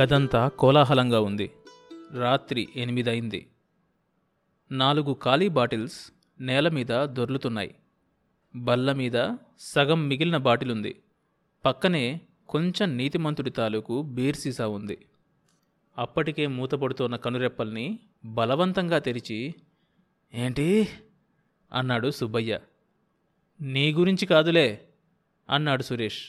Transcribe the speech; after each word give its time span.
గదంతా 0.00 0.48
కోలాహలంగా 0.48 1.20
ఉంది. 1.20 1.52
రాత్రి 2.12 2.68
ఎనిమిదైంది. 2.76 3.48
నాలుగు 4.70 5.16
ఖాళీ 5.24 5.48
బాటిల్స్ 5.48 6.12
నేల 6.40 6.68
మీద 6.68 7.04
దొర్లుతున్నాయి. 7.04 7.74
బల్ల 8.56 8.92
మీద 8.92 9.34
సగం 9.58 10.08
మిగిలిన 10.08 10.36
బాటిల్ 10.36 10.70
ఉంది 10.70 11.02
పక్కనే 11.64 12.20
కొంచెం 12.48 12.96
నీతిమంతుడి 12.96 13.50
తాలూకు 13.50 14.02
బీర్ 14.02 14.36
సీసా 14.36 14.68
ఉంది. 14.68 15.06
అప్పటికే 15.98 16.46
మూతపడుతున్న 16.46 17.16
కనురెప్పల్ని 17.16 17.98
బలవంతంగా 18.24 18.98
తెరిచి 18.98 19.54
ఏంటి? 20.34 20.88
అన్నాడు 21.72 22.10
సుబ్బయ్య. 22.10 22.60
నీ 23.60 23.92
గురించి 23.92 24.26
కాదులే 24.26 24.88
అన్నాడు 25.50 25.82
సురేష్. 25.82 26.22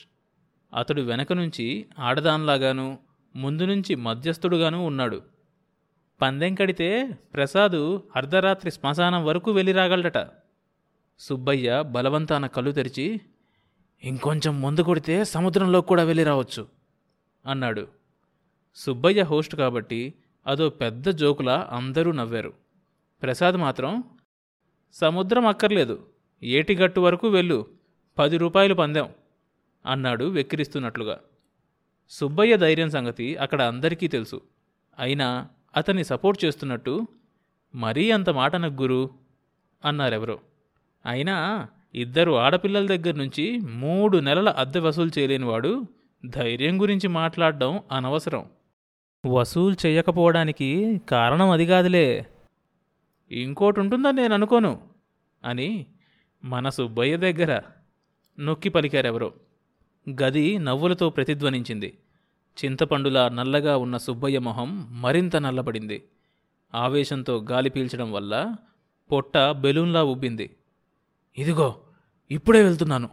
అతడు 0.74 1.02
వెనక 1.02 1.32
నుంచి 1.32 1.86
ఆడదాన్లాగాను 1.98 3.07
ముందు 3.36 3.62
నుంచి 3.62 3.94
మధ్యస్థుడుగాను 3.94 4.86
ఉన్నాడు. 4.86 5.22
పందెం 6.22 6.54
కడితే 6.54 7.18
ప్రసాదు 7.34 8.02
అర్ధరాత్రి 8.16 8.70
శ్మశానం 8.70 9.24
వరకు 9.24 9.50
వెళ్ళి 9.50 9.72
రాగలడట 9.72 10.28
సుబ్బయ్య 11.18 11.82
బలవంతాన 11.82 12.46
కళ్ళు 12.46 12.72
తెరిచి 12.72 13.20
ఇంకొంచెం 14.04 14.60
ముందు 14.60 14.80
కొడితే 14.80 15.24
సముద్రంలో 15.24 15.80
కూడా 15.80 16.02
వెళ్ళి 16.02 16.24
రావచ్చు 16.24 16.68
అన్నాడు. 17.46 17.88
సుబ్బయ్య 18.74 19.22
హోస్ట్ 19.22 19.56
కాబట్టి 19.56 20.14
అదో 20.46 20.68
పెద్ద 20.68 21.08
జోకులా 21.08 21.68
అందరూ 21.72 22.12
నవ్వారు. 22.12 22.52
ప్రసాద్ 23.22 23.56
మాత్రం 23.56 24.04
సముద్రం 24.92 25.46
అక్కర్లేదు. 25.46 26.06
ఏటిగట్టు 26.42 27.00
వరకు 27.00 27.28
వెళ్ళు. 27.28 27.66
పది 28.18 28.36
రూపాయలు 28.36 28.74
పందెం 28.74 29.08
అన్నాడు 29.86 30.24
వెక్కిరిస్తున్నట్లుగా. 30.24 31.20
సుబ్బయ్య 32.10 32.56
ధైర్యం 32.56 32.90
సంగతి 32.90 33.36
అక్కడ 33.36 33.62
అందరికీ 33.62 34.08
తెలుసు. 34.08 34.40
అయినా 34.98 35.48
అతన్ని 35.76 36.04
సపోర్ట్ 36.04 36.44
చేస్తున్నట్టు 36.44 37.06
మరీ 37.74 38.10
అంత 38.10 38.30
మాట 38.30 38.56
నాకు 38.56 38.82
గురు 38.82 39.10
అన్నారెవరో. 39.84 40.40
అయినా 41.06 41.66
ఇద్దరు 41.94 42.32
ఆడపిల్లల 42.32 42.86
దగ్గర 42.86 43.14
నుంచి 43.14 43.58
మూడు 43.58 44.18
నెలల 44.18 44.48
అద్దె 44.48 44.78
వసూలు 44.78 45.10
చేయలేనివాడు 45.18 45.84
ధైర్యం 46.26 46.82
గురించి 46.82 47.08
మాట్లాడడం 47.08 47.80
అనవసరం. 47.92 48.46
వసూలు 49.26 49.76
చేయకపోవడానికి 49.86 51.00
కారణం 51.08 51.50
అది 51.50 51.66
కాదులే. 51.66 52.26
ఇంకోటి 53.30 53.80
ఉంటుందని 53.80 54.16
నేను 54.16 54.34
అనుకోను 54.34 54.82
అని 55.44 55.86
మన 56.44 56.68
సుబ్బయ్య 56.68 57.16
దగ్గర 57.16 57.62
నొక్కి 58.40 58.68
పలికారెవరో. 58.68 59.32
గది 60.08 60.58
నవ్వులతో 60.58 61.10
ప్రతిధ్వనించింది. 61.10 61.98
చింతపండులా 62.64 63.28
నల్లగా 63.28 63.76
ఉన్న 63.76 63.96
సుబ్బయ్య 63.96 64.38
మొహం 64.38 65.02
మరింత 65.02 65.36
నల్లబడింది. 65.36 66.04
ఆవేశంతో 66.74 67.46
గాలి 67.50 67.70
పీల్చడం 67.70 68.12
వల్ల 68.12 68.54
పొట్ట 69.12 69.38
బెలూన్లా 69.38 70.04
ఉబ్బింది. 70.04 70.56
ఇదిగో 71.38 71.76
ఇప్పుడే 72.30 72.62
వెళ్తున్నాను 72.62 73.08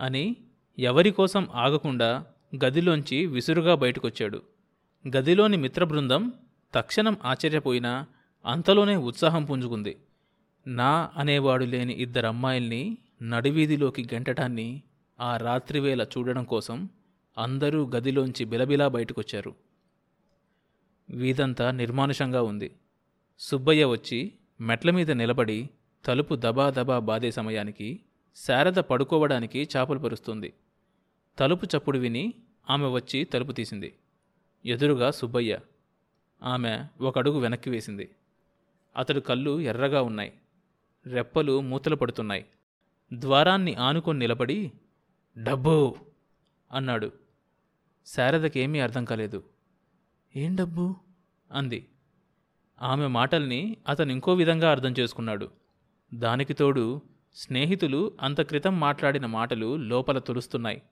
అని 0.00 0.36
ఎవరి 0.78 1.10
కోసం 1.10 1.48
ఆగకుండా 1.54 2.26
గదిలోంచి 2.64 3.26
విసురుగా 3.26 3.74
బయటకొచ్చాడు. 3.74 4.42
గదిలోని 5.16 5.56
మిత్రబృందం 5.56 6.32
తక్షణం 6.74 7.16
ఆశ్చర్యపోయినా 7.24 8.06
అంతలోనే 8.46 8.96
ఉత్సాహం 8.96 9.44
పుంజుకుంది. 9.44 9.96
నా 10.66 11.10
అనేవాడు 11.16 11.64
లేని 11.64 11.92
ఇద్దరమ్మాయిల్ని 11.92 12.98
నడివీధిలోకి 13.22 14.02
గెంటటాన్ని 14.14 14.82
ఆ 15.20 15.36
రాత్రివేళ 15.36 16.04
చూడడం 16.04 16.44
కోసం 16.44 16.88
అందరూ 17.38 17.90
గదిలోంచి 17.96 18.44
బిలబిలా 18.44 18.88
బయటకొచ్చారు. 18.88 19.54
వీధంతా 21.10 21.70
నిర్మానుషంగా 21.70 22.42
ఉంది. 22.42 22.76
సుబ్బయ్య 23.38 23.84
వచ్చి 23.84 24.32
మెట్ల 24.60 24.90
మీద 24.90 25.10
నిలబడి 25.10 25.70
తలుపు 26.04 26.34
దబాదబా 26.34 26.82
బాధే 26.82 27.06
బాదే 27.06 27.30
సమయానికి 27.30 28.00
శారద 28.36 28.74
పడుకోవడానికి 28.74 29.68
చాపలు 29.76 29.98
పరుస్తుంది. 29.98 30.52
తలుపు 31.38 31.66
చప్పుడు 31.66 31.98
విని 31.98 32.34
ఆమె 32.70 32.86
వచ్చి 32.86 33.24
తలుపు 33.24 33.52
తీసింది. 33.52 33.94
ఎదురుగా 34.66 35.10
సుబ్బయ్య 35.10 35.58
ఆమె 36.42 36.84
ఒక 37.00 37.18
అడుగు 37.18 37.38
వెనక్కి 37.38 37.70
వేసింది. 37.70 38.10
అతడు 38.96 39.20
కళ్ళు 39.20 39.60
ఎర్రగా 39.60 40.02
ఉన్నాయి. 40.02 40.32
రెప్పలు 41.06 41.60
మూతలు 41.60 41.96
పడుతున్నాయి. 41.96 42.44
ద్వారాన్ని 43.12 43.74
ఆనుకొని 43.74 44.18
నిలబడి 44.18 44.72
డబ్బు 45.38 45.96
అన్నాడు. 46.72 47.12
శారదకేమీ 48.06 48.80
అర్థం 48.80 49.04
కాలేదు. 49.04 49.44
ఏం 50.36 50.56
డబ్బు? 50.56 50.94
అంది. 51.52 51.88
ఆమె 52.82 53.06
మాటల్ని 53.06 53.76
అతను 53.88 54.12
ఇంకో 54.12 54.34
విధంగా 54.34 54.70
అర్థం 54.70 54.94
చేసుకున్నాడు. 55.00 55.50
దానికి 56.14 56.54
తోడు 56.54 57.00
స్నేహితులు 57.34 58.16
అంత 58.20 58.40
క్రితం 58.40 58.80
మాట్లాడిన 58.80 59.26
మాటలు 59.26 59.76
లోపల 59.76 60.18
తులుస్తున్నాయి. 60.18 60.82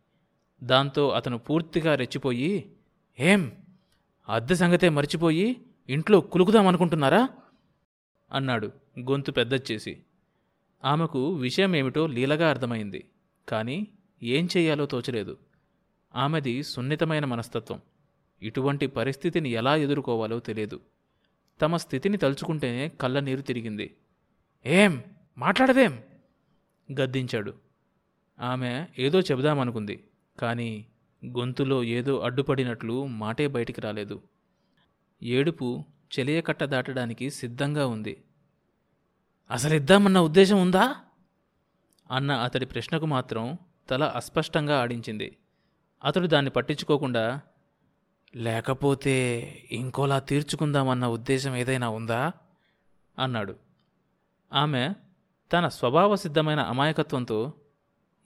దాంతో 0.63 1.09
అతను 1.09 1.39
పూర్తిగా 1.39 1.95
రెచ్చిపోయి 1.95 2.73
ఏం? 3.21 3.53
అద్దె 4.29 4.55
సంగతే 4.55 4.89
మర్చిపోయి 4.89 5.57
ఇంట్లో 5.89 6.21
కులుకుదామనుకుంటున్నారా 6.21 7.29
అన్నాడు 8.33 8.73
గొంతు 9.01 9.33
పెద్దచ్చేసి. 9.33 10.03
ఆమెకు 10.85 11.33
విషయం 11.33 11.77
ఏమిటో 11.77 12.07
లీలగా 12.07 12.51
అర్థమైంది. 12.51 13.11
కానీ 13.49 13.87
ఏం 14.23 14.49
చేయాలో 14.57 14.87
తోచలేదు. 14.87 15.39
ఆమెది 16.15 16.63
సున్నితమైన 16.63 17.25
మనస్తత్వం. 17.25 17.81
ఇటువంటి 18.43 18.87
పరిస్థితిని 18.87 19.51
ఎలా 19.51 19.77
ఎదుర్కోవాలో 19.77 20.41
తెలియదు. 20.41 20.81
తమ 21.61 21.77
స్థితిని 21.77 22.17
తలుచుకుంటేనే 22.17 22.89
కళ్ళనీరు 22.89 23.41
తిరిగింది. 23.41 23.97
ఏం? 24.67 25.03
మాట్లాడవేం 25.39 26.03
గద్దించాడు. 27.01 27.55
ఆమె 28.41 28.87
ఏదో 28.99 29.21
చెబుదామనుకుంది 29.21 30.05
కానీ 30.39 30.87
గొంతులో 31.27 31.85
ఏదో 31.85 32.19
అడ్డుపడినట్లు 32.19 33.07
మాటే 33.07 33.47
బయటికి 33.47 33.81
రాలేదు. 33.81 34.23
ఏడుపు 35.23 35.85
చెలియకట్ట 36.19 36.65
దాటడానికి 36.65 37.31
సిద్ధంగా 37.31 37.87
ఉంది. 37.87 38.25
అసలిద్దామన్న 39.51 40.21
ఉద్దేశం 40.21 40.63
ఉందా? 40.63 40.97
అన్న 42.11 42.33
అతడి 42.33 42.67
ప్రశ్నకు 42.67 43.07
మాత్రం 43.07 43.59
తల 43.89 44.05
అస్పష్టంగా 44.05 44.81
ఆడించింది. 44.81 45.37
అతడు 46.05 46.27
దాన్ని 46.27 46.51
పట్టించుకోకుండా 46.51 47.41
లేకపోతే 48.37 49.41
ఇంకోలా 49.71 50.19
తీర్చుకుందామన్న 50.19 51.07
ఉద్దేశం 51.07 51.57
ఏదైనా 51.57 51.89
ఉందా? 51.89 52.33
అన్నాడు. 53.19 53.57
ఆమె 54.53 54.95
తన 55.53 55.69
స్వభావ 55.69 56.17
సిద్ధమైన 56.17 56.61
అమాయకత్వంతో 56.61 57.53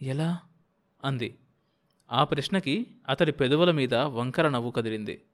ఎలా? 0.03 0.41
అంది. 1.05 1.39
ఆ 2.12 2.25
ప్రశ్నకి 2.25 2.87
అతడి 3.09 3.33
పెదవుల 3.33 3.71
మీద 3.71 3.94
వంకర 3.94 4.49
నవ్వు 4.49 4.71
కదిలింది. 4.71 5.25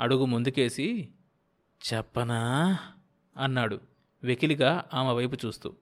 అడుగు 0.00 0.24
ముందుకేసి 0.24 1.08
చెప్పనా? 1.92 2.78
అన్నాడు 3.36 3.80
వెకిలిగా 4.22 4.84
ఆమె 4.94 5.12
వైపు 5.12 5.46
చూస్తూ. 5.46 5.74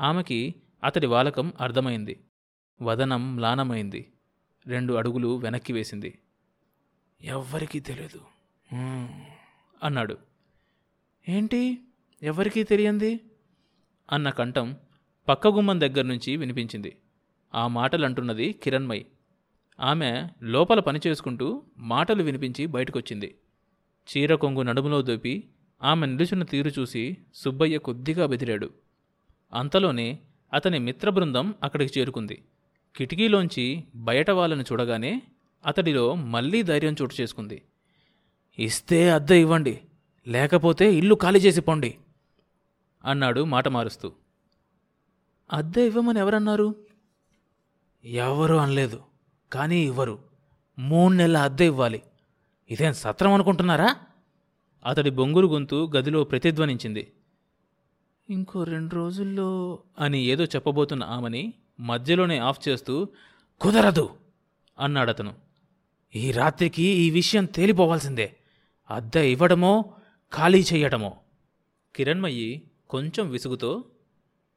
ఆమెకి 0.00 0.54
అతడి 0.84 1.06
వాలకం 1.06 1.52
అర్థమైంది. 1.60 2.24
వదనం 2.82 3.36
మ్లానమైంది 3.36 4.12
రెండు 4.66 4.92
అడుగులు 4.94 5.36
వెనక్కి 5.36 5.72
వేసింది. 5.72 6.18
ఎవ్వరికీ 7.22 7.80
తెలియదు 7.80 8.20
అన్నాడు. 9.84 10.16
ఏంటి? 11.28 11.78
ఎవరికీ 12.22 12.62
తెలియంది? 12.64 13.20
అన్న 14.12 14.30
కంఠం 14.30 14.76
పక్క 15.28 15.48
గుమ్మం 15.48 15.80
దగ్గర 15.80 16.02
నుంచి 16.02 16.36
వినిపించింది. 16.36 16.96
ఆ 17.54 17.66
మాటలు 17.66 18.04
అంటున్నది 18.04 18.52
కిరణ్మయి 18.52 19.06
ఆమె 19.80 20.28
లోపల 20.42 20.80
పనిచేసుకుంటూ 20.80 21.62
మాటలు 21.78 22.22
వినిపించి 22.22 22.66
బయటకొచ్చింది. 22.66 23.34
చీర 24.08 24.34
కొంగు 24.34 24.62
నడుములో 24.62 25.02
దూపి 25.02 25.48
ఆమె 25.82 26.06
నిలుచున్న 26.06 26.44
తీరు 26.44 26.70
చూసి 26.78 27.16
సుబ్బయ్య 27.34 27.78
కొద్దిగా 27.78 28.26
బెదిరాడు. 28.26 28.70
అంతలోనే 29.52 30.18
అతని 30.54 30.78
మిత్రబృందం 30.78 31.54
అక్కడికి 31.62 32.00
చేరుకుంది. 32.00 32.42
కిటికీలోంచి 32.96 33.84
బయట 33.94 34.30
వాళ్ళని 34.30 34.62
చూడగానే 34.62 35.22
అతడిలో 35.66 36.14
మళ్ళీ 36.14 36.62
ధైర్యం 36.62 36.96
చోటు 37.02 37.14
చేసుకుంది. 37.20 37.62
ఇస్తే 38.58 39.10
అద్దె 39.10 39.40
ఇవ్వండి 39.40 39.80
లేకపోతే 40.28 40.94
ఇల్లు 40.94 41.14
ఖాళీ 41.14 41.38
చేసి 41.38 41.60
పొండి 41.60 41.98
అన్నాడు 43.04 43.44
మాట 43.44 43.68
మారుస్తూ. 43.68 44.12
అద్దె 45.52 45.86
ఇవ్వమని 45.86 46.18
ఎవరన్నారు? 46.18 46.74
ఎవరు 48.04 48.54
అనలేదు 48.54 49.02
కానీ 49.52 49.80
ఇవ్వరు. 49.80 50.18
మూడు 50.78 51.14
నెలల 51.14 51.36
అద్దె 51.36 51.66
ఇవ్వాలి. 51.66 52.02
ఇదేం 52.70 52.92
సత్రం 52.92 53.32
అనుకుంటున్నారా? 53.32 53.96
అతడి 54.84 55.10
బొంగురు 55.10 55.46
గొంతు 55.46 55.90
గదిలో 55.96 56.24
ప్రతిధ్వనించింది. 56.24 57.12
ఇంకో 58.30 58.64
రెండు 58.64 58.94
రోజుల్లో 58.94 59.78
అని 59.98 60.20
ఏదో 60.20 60.44
చెప్పబోతున్న 60.44 61.04
ఆమెని 61.04 61.54
మధ్యలోనే 61.82 62.38
ఆఫ్ 62.38 62.68
చేస్తూ 62.68 63.08
కుదరదు 63.60 64.16
అన్నాడతను. 64.78 65.34
ఈ 66.14 66.32
రాత్రికి 66.32 66.82
ఈ 66.82 67.10
విషయం 67.10 67.44
తేలిపోవాల్సిందే. 67.44 68.36
అద్దె 68.90 69.26
ఇవ్వడమో 69.28 69.94
ఖాళీ 70.34 70.64
చెయ్యటమో 70.72 71.16
కిరణ్మయ్యి 71.96 72.70
కొంచెం 72.90 73.30
విసుగుతో 73.30 73.84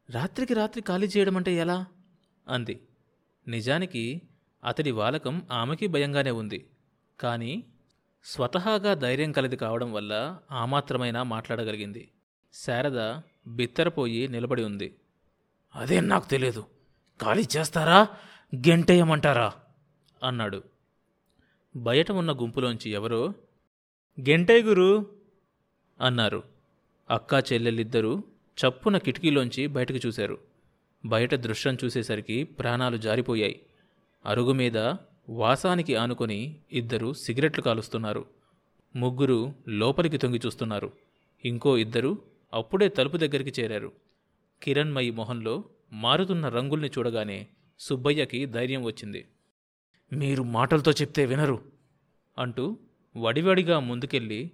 రాత్రికి 0.09 0.53
రాత్రి 0.53 0.81
ఖాళీ 0.81 1.07
చేయడం 1.07 1.37
అంటే 1.37 1.55
ఎలా? 1.55 1.85
అంది. 2.47 2.81
నిజానికి 3.47 4.21
అతడి 4.63 4.91
వాలకం 4.91 5.47
ఆమెకి 5.51 5.87
భయంగానే 5.87 6.31
ఉంది. 6.31 6.67
కానీ 7.19 7.63
స్వతహాగా 8.23 8.93
ధైర్యం 8.93 9.31
కలది 9.31 9.55
కావడం 9.55 9.93
వల్ల 9.93 10.39
ఆ 10.51 10.65
మాత్రమైనా 10.65 11.23
మాట్లాడగలిగింది. 11.23 12.11
శారద 12.53 13.21
బిత్తరపోయి 13.47 14.27
నిలబడి 14.27 14.63
ఉంది. 14.63 14.95
అదేం 15.75 16.07
నాకు 16.07 16.29
తెలియదు 16.29 16.74
ఖాళీ 17.19 17.45
చేస్తారా? 17.57 18.07
గెంటేయమంటారా? 18.55 19.53
అన్నాడు. 20.23 20.63
బయట 21.75 22.11
ఉన్న 22.11 22.31
గుంపులోంచి 22.31 22.91
ఎవరో 22.91 23.33
గెంటే 24.19 24.61
గురు! 24.61 25.11
అన్నారు. 26.01 26.43
అక్కా 27.09 27.39
చెల్లెలిద్దరూ 27.39 28.23
చప్పున 28.57 28.97
కిటికీలోంచి 28.97 29.67
బయటకు 29.67 30.07
చూశారు. 30.07 30.37
బయట 31.05 31.35
దృశ్యం 31.35 31.77
చూసేసరికి 31.85 32.43
ప్రాణాలు 32.43 32.97
జారిపోయాయి. 32.97 33.61
అరుగు 34.25 34.53
మీద 34.53 34.77
వాసానికి 35.29 35.95
ఆనుకొని 35.95 36.59
ఇద్దరు 36.71 37.13
సిగరెట్లు 37.13 37.63
కాలుస్తున్నారు. 37.63 38.25
ముగ్గురు 38.95 39.53
లోపలికి 39.67 40.17
తొంగి 40.17 40.41
చూస్తున్నారు. 40.45 40.91
ఇంకో 41.45 41.77
ఇద్దరు 41.77 42.21
అప్పుడే 42.53 42.89
తలుపు 42.89 43.17
దగ్గరికి 43.17 43.61
చేరారు. 43.61 43.91
కిరణ్మయి 44.61 45.11
మొహంలో 45.11 45.63
మారుతున్న 45.95 46.49
రంగుల్ని 46.49 46.87
చూడగానే 46.87 47.47
సుబ్బయ్యకి 47.79 48.45
ధైర్యం 48.45 48.83
వచ్చింది. 48.83 49.27
మీరు 50.13 50.43
మాటలతో 50.43 50.91
చెప్తే 50.91 51.25
వినరు 51.25 51.61
అంటూ 52.37 52.77
వడివడిగా 53.17 53.79
ముందుకెళ్ళి 53.79 54.51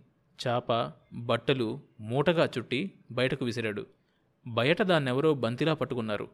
చాప 0.47 0.91
బట్టలు 1.13 1.79
మూటగా 1.99 2.49
చుట్టి 2.57 2.91
బయటకు 3.11 3.45
విసిరాడు. 3.45 3.85
బయట 4.47 4.81
దాన్నెవరో 4.81 5.33
బంతిలా 5.33 5.73
పట్టుకున్నారు. 5.73 6.27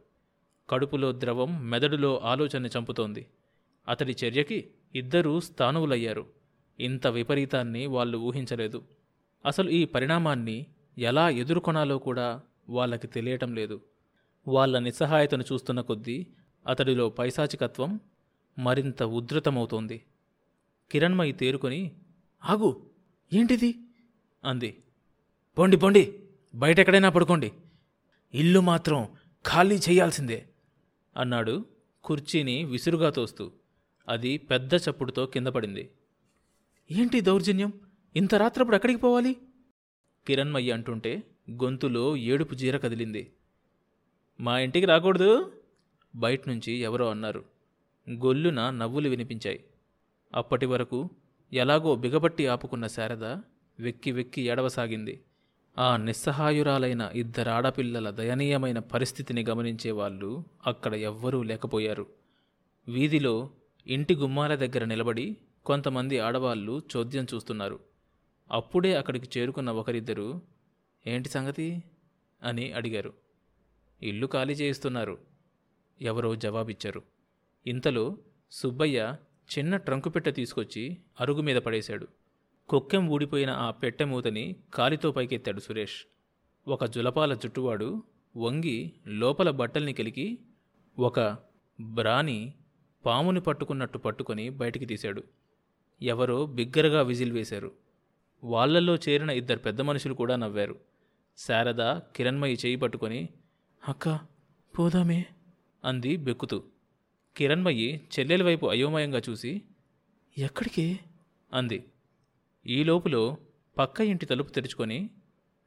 కడుపులో 0.70 1.12
ద్రవం 1.12 1.70
మెదడులో 1.70 2.20
ఆలోచన 2.24 2.66
చంపుతోంది. 2.66 3.26
అతడి 3.88 4.16
చర్యకి 4.24 4.70
ఇద్దరూ 4.94 5.40
స్థానువులయ్యారు 5.40 6.26
ఇంత 6.80 7.06
విపరీతాన్ని 7.06 7.86
వాళ్ళు 7.86 8.18
ఊహించలేదు. 8.18 8.82
అసలు 9.46 9.70
ఈ 9.70 9.84
పరిణామాన్ని 9.84 10.66
ఎలా 10.98 11.28
ఎదుర్కొనాలో 11.28 11.98
కూడా 11.98 12.40
వాళ్ళకి 12.68 13.06
తెలియటం 13.06 13.54
లేదు. 13.54 13.80
వాళ్ళ 14.48 14.78
నిస్సహాయతను 14.78 15.44
చూస్తున్న 15.52 15.80
కొద్దీ 15.80 16.26
అతడిలో 16.66 17.10
పైశాచికత్వం 17.10 18.00
మరింత 18.58 19.02
ఉధృతమవుతోంది. 19.02 20.04
కిరణ్మయి 20.90 21.32
తేరుకొని 21.32 21.92
ఆగు 22.44 22.90
ఏంటిది? 23.32 23.78
అంది. 24.44 24.82
పొండి 25.58 25.76
పొండి 25.76 26.18
బయటెక్కడైనా 26.54 27.08
పడుకోండి. 27.08 27.52
ఇల్లు 28.34 28.60
మాత్రం 28.60 29.08
ఖాళీ 29.46 29.76
చేయాల్సిందే 29.76 30.48
అన్నాడు 31.16 31.64
కుర్చీని 32.04 32.64
విసురుగా 32.64 33.10
తోస్తూ. 33.10 33.52
అది 34.08 34.38
పెద్ద 34.38 34.74
చప్పుడుతో 34.74 35.26
కింద 35.26 35.46
పడింది. 35.46 35.90
ఏంటి 36.90 37.20
దౌర్జన్యం? 37.20 37.72
ఇంత 38.16 38.34
రాత్రప్పుడు 38.34 38.76
ఎక్కడికి 38.76 39.00
పోవాలి? 39.00 39.36
కిరణ్మయ్య 40.26 40.72
అంటుంటే 40.72 41.22
గొంతులో 41.50 42.16
ఏడుపు 42.16 42.54
జీర 42.54 42.76
కదిలింది. 42.76 43.32
మా 44.40 44.58
ఇంటికి 44.58 44.86
రాకూడదు? 44.86 45.52
బయట 46.16 46.48
నుంచి 46.48 46.72
ఎవరో 46.72 47.10
అన్నారు. 47.10 47.44
గొల్లున 48.10 48.70
నవ్వులు 48.70 49.08
వినిపించాయి. 49.08 49.64
అప్పటి 50.34 50.66
వరకు 50.66 51.10
ఎలాగో 51.52 51.94
బిగబట్టి 51.94 52.46
ఆపుకున్న 52.46 52.86
శారద 52.86 53.24
వెక్కి 53.80 54.12
వెక్కి 54.12 54.42
ఏడవసాగింది. 54.42 55.20
ఆ 55.78 55.96
నిస్సహాయురాలైన 55.96 57.10
ఇద్దరు 57.14 57.50
ఆడపిల్లల 57.50 58.10
దయనీయమైన 58.10 58.78
పరిస్థితిని 58.78 59.44
గమనించే 59.50 59.90
వాళ్ళు 59.90 60.44
అక్కడ 60.66 60.94
ఎవ్వరూ 60.94 61.42
లేకపోయారు. 61.42 62.06
వీధిలో 62.88 63.50
ఇంటి 63.86 64.14
గుమ్మాల 64.14 64.54
దగ్గర 64.54 64.84
నిలబడి 64.84 65.36
కొంతమంది 65.66 66.18
ఆడవాళ్ళు 66.18 66.82
చోద్యం 66.96 67.26
చూస్తున్నారు. 67.34 67.80
అప్పుడే 68.50 68.94
అక్కడికి 68.96 69.40
చేరుకున్న 69.40 69.70
ఒకరిద్దరు 69.70 70.42
ఏంటి 71.06 71.28
సంగతి? 71.28 71.82
అని 72.42 72.72
అడిగారు. 72.72 73.27
ఇల్లు 74.02 74.26
ఖాళీ 74.26 74.54
చేయిస్తున్నారు. 74.54 75.18
ఎవరో 76.00 76.36
జవాబిచ్చారు. 76.36 77.02
ఇంతలో 77.66 78.18
సుబ్బయ్య 78.50 79.16
చిన్న 79.58 79.76
ట్రంకు 79.76 80.08
పెట్టె 80.10 80.30
తీసుకొచ్చి 80.30 80.98
అరుగు 81.20 81.42
మీద 81.42 81.56
పడేశాడు. 81.56 82.08
కొక్కెం 82.68 83.08
ఊడిపోయిన 83.08 83.50
ఆ 83.50 83.70
పెట్టె 83.70 84.04
మూతని 84.04 84.56
కాలితో 84.74 85.12
పైకెత్తాడు 85.12 85.60
సురేష్. 85.60 86.04
ఒక 86.68 86.84
జులపాల 86.84 87.34
జుట్టువాడు 87.34 88.02
వంగి 88.36 88.92
లోపల 89.06 89.50
బట్టల్ని 89.50 89.92
కెలికి 89.92 90.38
ఒక 90.98 91.20
బ్రాని 91.80 92.54
పాముని 93.06 93.40
పట్టుకున్నట్టు 93.40 93.98
పట్టుకొని 93.98 94.50
బయటికి 94.50 94.86
తీశాడు. 94.86 95.22
ఎవరో 96.02 96.46
బిగ్గరగా 96.46 97.02
విజిల్ 97.02 97.32
వేశారు. 97.32 97.72
వాళ్ళల్లో 98.44 98.94
చేరిన 98.94 99.30
ఇద్దరు 99.30 99.58
పెద్ద 99.58 99.80
మనుషులు 99.80 100.14
కూడా 100.14 100.36
నవ్వారు. 100.36 100.80
శారద 101.36 101.98
కిరణ్మయి 101.98 102.58
చేయి 102.66 102.76
పట్టుకొని 102.76 103.28
అక్క 103.88 104.20
పోదామే. 104.78 105.26
అంది 105.84 106.16
బెక్కుతూ. 106.16 106.64
కిరణ్మయి 107.36 108.08
చెల్లెల 108.18 108.42
వైపు 108.42 108.66
అయోమయంగా 108.66 109.22
చూసి 109.30 109.62
ఎక్కడికి? 110.38 111.00
అంది. 111.52 111.84
ఈ 112.66 112.84
లోపులో 112.84 113.36
పక్క 113.78 114.00
ఇంటి 114.00 114.26
తలుపు 114.26 114.50
తెరుచుకొని 114.50 115.10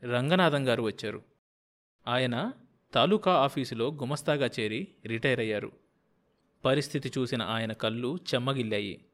రంగనాథం 0.03 0.67
గారు 0.67 0.83
వచ్చారు. 0.83 1.23
ఆయన 2.07 2.51
తాలూకా 2.93 3.33
ఆఫీసులో 3.33 3.91
గుమస్తాగా 3.91 4.49
చేరి 4.59 4.87
రిటైర్ 5.05 5.39
అయ్యారు. 5.39 5.71
పరిస్థితి 6.65 7.11
చూసిన 7.17 7.41
ఆయన 7.41 7.73
కళ్ళు 7.73 8.17
చెమ్మగిల్లాయి. 8.33 9.05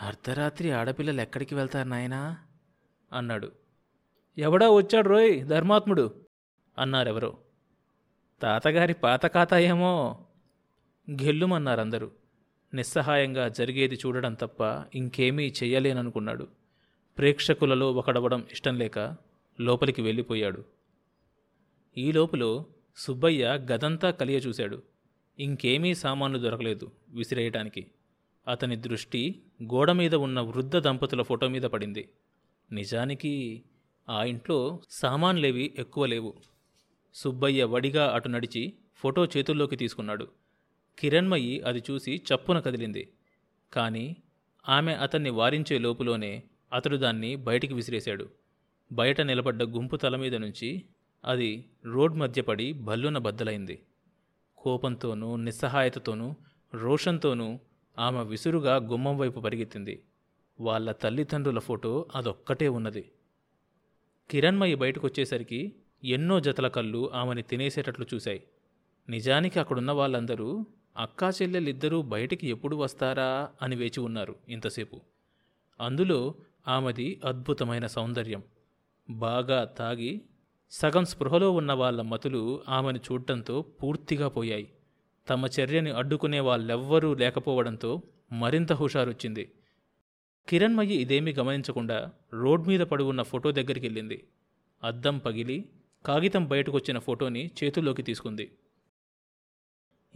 అర్ధరాత్రి 0.00 0.70
ఆడపిల్లలు 0.70 1.20
ఎక్కడికి 1.20 1.54
వెళ్తారు 1.54 1.88
నాయనా? 1.88 2.38
అన్నాడు. 3.12 3.52
ఎవడా 4.38 4.70
వచ్చాడు 4.70 5.08
రోయ్ 5.08 5.44
ధర్మాత్ముడు? 5.46 6.26
అన్నారెవరో. 6.78 7.43
తాతగారి 8.42 8.94
పాత 8.94 9.26
ఖాతా 9.26 9.58
ఏమో 9.58 10.24
గెల్లుమన్నారందరూ 11.10 12.10
నిస్సహాయంగా 12.74 13.48
జరిగేది 13.48 13.94
చూడడం 13.94 14.34
తప్ప 14.34 14.84
ఇంకేమీ 14.96 15.46
చెయ్యలేననుకున్నాడు. 15.48 16.48
ప్రేక్షకులలో 17.18 17.92
ఒకడవడం 17.92 18.46
ఇష్టం 18.52 18.78
లేక 18.78 19.16
లోపలికి 19.60 20.02
వెళ్ళిపోయాడు. 20.02 20.64
ఈ 21.98 22.12
లోపులో 22.12 22.66
సుబ్బయ్య 22.96 23.46
గదంతా 23.46 24.10
కలియ 24.10 24.36
చూశాడు. 24.36 24.82
ఇంకేమీ 25.38 25.94
సామాన్లు 25.94 26.38
దొరకలేదు 26.38 26.92
విసిరేయటానికి. 27.08 27.86
అతని 28.48 28.76
దృష్టి 28.76 29.42
గోడ 29.62 29.90
మీద 29.90 30.14
ఉన్న 30.14 30.40
వృద్ధ 30.40 30.76
దంపతుల 30.76 31.22
ఫోటో 31.22 31.48
మీద 31.48 31.62
పడింది. 31.62 32.08
నిజానికి 32.72 33.62
ఆ 34.08 34.24
ఇంట్లో 34.24 34.80
సామాన్లేవి 34.90 35.74
ఎక్కువ 35.78 36.06
లేవు. 36.06 36.34
సుబ్బయ్య 37.14 37.64
వడిగా 37.64 38.14
అటు 38.14 38.28
నడిచి 38.28 38.72
ఫోటో 38.96 39.24
చేతుల్లోకి 39.24 39.76
తీసుకున్నాడు. 39.76 40.28
కిరణ్మయి 40.98 41.60
అది 41.60 41.82
చూసి 41.90 42.16
చప్పున 42.16 42.60
కదిలింది. 42.60 43.12
కానీ 43.72 44.16
ఆమె 44.68 44.94
అతన్ని 44.94 45.30
వారించే 45.30 45.78
లోపులోనే 45.78 46.42
అతడు 46.72 46.96
దాన్ని 46.96 47.36
బయటికి 47.36 47.74
విసిరేశాడు. 47.74 48.28
బయట 48.92 49.20
నిలబడ్డ 49.20 49.62
గుంపు 49.62 49.96
తల 49.96 50.16
మీద 50.16 50.34
నుంచి 50.34 50.82
అది 51.24 51.64
రోడ్ 51.84 52.16
మధ్య 52.16 52.42
పడి 52.42 52.72
భల్లున 52.72 53.18
బద్దలైంది. 53.18 53.82
కోపంతోనూ 54.58 55.36
నిస్సహాయతతోనూ 55.36 56.34
రోషంతోనూ 56.74 57.58
ఆమె 57.98 58.24
విసురుగా 58.24 58.76
గుమ్మం 58.76 59.18
వైపు 59.18 59.40
పరిగెత్తింది. 59.40 60.02
వాళ్ళ 60.60 60.92
తల్లిదండ్రుల 60.92 61.58
ఫోటో 61.58 62.06
అదొక్కటే 62.14 62.68
ఉన్నది. 62.68 63.10
కిరణ్మయి 64.30 64.74
బయటకొచ్చేసరికి 64.74 65.72
ఎన్నో 66.04 66.40
జతల 66.40 66.68
కళ్ళు 66.68 67.10
ఆమెని 67.14 67.42
తినేసేటట్లు 67.42 68.06
చూశాయి. 68.14 68.42
నిజానికి 69.08 69.58
అక్కడున్న 69.58 69.90
వాళ్ళందరూ 69.90 70.66
అక్కా 70.96 71.32
చెల్లెలిద్దరూ 71.42 72.02
బయటికి 72.02 72.48
ఎప్పుడు 72.48 72.76
వస్తారా? 72.76 73.48
అని 73.62 73.76
వేచి 73.76 74.00
ఉన్నారు 74.00 74.36
ఇంతసేపు. 74.48 75.00
అందులో 75.80 76.34
ఆమెది 76.68 77.20
అద్భుతమైన 77.24 77.86
సౌందర్యం. 77.86 78.42
బాగా 79.10 79.64
తాగి 79.64 80.20
సగం 80.70 81.04
స్పృహలో 81.04 81.50
ఉన్న 81.50 81.72
వాళ్ళ 81.72 82.02
మతులు 82.02 82.62
ఆమెను 82.68 82.98
చూడటంతో 82.98 83.62
పూర్తిగా 83.62 84.28
పోయాయి. 84.28 84.68
తమ 85.28 85.46
చర్యని 85.60 85.90
అడ్డుకునే 85.90 86.40
వాళ్ళెవ్వరూ 86.40 87.14
లేకపోవడంతో 87.14 88.02
మరింత 88.32 88.72
హుషారొచ్చింది. 88.72 89.52
కిరణ్మయి 90.48 90.94
ఇదేమీ 90.94 91.32
గమనించకుండా 91.32 92.10
రోడ్ 92.32 92.68
మీద 92.68 92.80
పడి 92.80 93.02
ఉన్న 93.02 93.22
ఫోటో 93.22 93.50
దగ్గరికి 93.50 93.86
వెళ్ళింది. 93.86 94.24
అద్దం 94.82 95.18
పగిలి 95.18 95.68
కాగితం 96.04 96.44
బయటకొచ్చిన 96.44 96.98
ఫోటోని 96.98 97.50
చేతుల్లోకి 97.58 98.02
తీసుకుంది. 98.02 98.56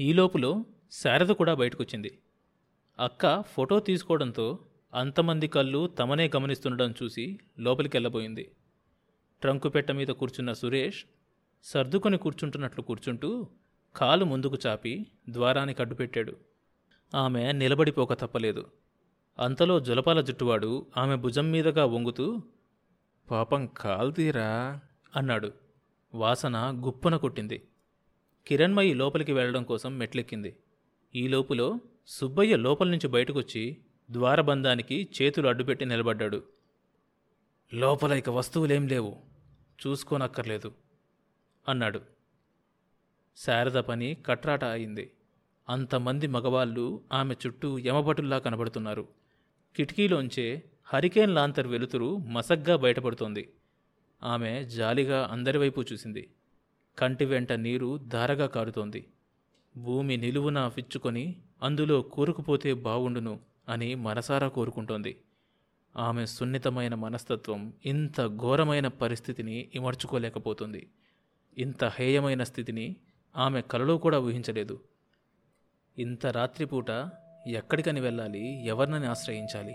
ఈ 0.01 0.13
లోపులో 0.13 0.65
శారద 0.93 1.31
కూడా 1.31 1.55
బయటకొచ్చింది. 1.55 2.19
అక్క 2.99 3.43
ఫోటో 3.43 3.81
తీసుకోవడంతో 3.81 4.59
అంతమంది 4.95 5.49
కళ్ళు 5.49 5.87
తమనే 5.87 6.31
గమనిస్తుండడం 6.37 6.95
చూసి 7.03 7.39
లోపలికి 7.59 7.97
వెళ్ళబోయింది 7.97 8.45
ట్రంకు 9.41 9.69
పెట్ట 9.69 9.91
మీద 9.91 10.09
కూర్చున్న 10.09 10.53
సురేష్ 10.53 11.05
సర్దుకొని 11.65 12.19
కూర్చుంటున్నట్లు 12.19 12.83
కూర్చుంటూ 12.83 13.49
కాలు 13.97 14.25
ముందుకు 14.25 14.59
చాపి 14.67 15.07
ద్వారానికి 15.29 15.83
అడ్డుపెట్టాడు 15.83 16.37
ఆమె 17.15 17.53
నిలబడిపోక 17.53 18.13
తప్పలేదు. 18.13 18.65
అంతలో 19.39 19.81
జులపాల 19.81 20.21
జుట్టువాడు 20.21 20.87
ఆమె 20.97 21.17
భుజం 21.17 21.51
మీదగా 21.51 21.85
వంగుతూ 21.85 22.43
పాపం 23.31 23.67
కాల్తీరా 23.67 24.81
అన్నాడు. 25.17 25.68
వాసన 26.15 26.83
గుప్పున 26.87 27.17
కొట్టింది. 27.17 27.69
కిరణ్మయి 28.47 28.95
లోపలికి 28.95 29.33
వెళ్ళడం 29.33 29.63
కోసం 29.63 29.99
మెట్లెక్కింది. 29.99 30.57
ఈ 31.15 31.29
లోపులో 31.29 31.81
సుబ్బయ్య 32.07 32.57
లోపల 32.57 32.89
నుంచి 32.89 33.09
బయటకొచ్చి 33.09 33.77
ద్వారబంధానికి 34.11 35.09
చేతులు 35.23 35.49
అడ్డుపెట్టి 35.49 35.85
నిలబడ్డాడు. 35.85 36.43
లోపల 37.75 38.13
ఇక 38.13 38.31
వస్తువులేం 38.31 38.89
లేవు. 38.89 39.17
చూసుకోనక్కర్లేదు 39.87 40.75
అన్నాడు. 41.69 42.01
శారద 43.37 43.79
పని 43.79 44.17
కట్రాట 44.27 44.65
అయింది. 44.65 45.13
అంతమంది 45.69 46.27
మగవాళ్ళు 46.27 47.05
ఆమె 47.13 47.35
చుట్టూ 47.47 47.79
యమభటుల్లా 47.79 48.39
కనబడుతున్నారు. 48.39 49.09
కిటికీలోంచే 49.77 50.63
హరికేన్ 50.85 51.35
లాంతర్ 51.35 51.67
వెలుతురు 51.67 52.17
మసగ్గా 52.17 52.77
బయటపడుతోంది. 52.77 53.53
ఆమె 54.23 54.65
జాలిగా 54.65 55.29
అందరి 55.33 55.59
వైపు 55.59 55.85
చూసింది. 55.93 56.29
కంటి 56.99 57.25
వెంట 57.25 57.53
నీరు 57.53 57.99
ధారగా 57.99 58.47
కారుతోంది. 58.47 59.07
భూమి 59.77 60.17
నిలువున 60.17 60.69
ఫిచ్చుకొని 60.69 61.37
అందులో 61.63 62.03
కూరుకుపోతే 62.03 62.75
బావుండును 62.75 63.41
అని 63.69 63.95
మనసారా 63.95 64.49
కోరుకుంటోంది. 64.49 65.23
ఆమె 65.97 66.27
సున్నితమైన 66.27 66.95
మనస్తత్వం 66.95 67.73
ఇంత 67.87 68.27
ఘోరమైన 68.27 68.89
పరిస్థితిని 68.89 69.69
ఇమర్చుకోలేకపోతుంది. 69.75 70.91
ఇంత 71.59 71.85
హేయమైన 71.85 72.43
స్థితిని 72.43 72.97
ఆమె 73.37 73.61
కలలో 73.61 73.99
కూడా 73.99 74.19
ఊహించలేదు. 74.19 74.81
ఇంత 75.99 76.27
రాత్రిపూట 76.27 77.11
ఎక్కడికని 77.47 78.01
వెళ్ళాలి 78.01 78.67
ఎవరినని 78.67 79.07
ఆశ్రయించాలి? 79.07 79.75